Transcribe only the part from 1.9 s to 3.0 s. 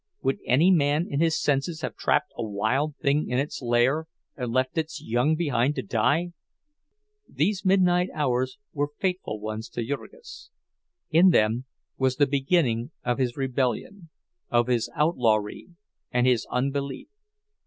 trapped a wild